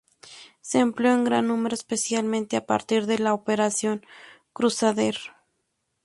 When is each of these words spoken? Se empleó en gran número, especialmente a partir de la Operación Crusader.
Se 0.61 0.79
empleó 0.79 1.13
en 1.13 1.25
gran 1.25 1.47
número, 1.49 1.75
especialmente 1.75 2.57
a 2.57 2.65
partir 2.65 3.05
de 3.05 3.19
la 3.19 3.35
Operación 3.35 4.03
Crusader. 4.51 5.15